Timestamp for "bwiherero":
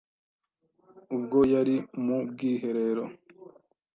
2.29-3.03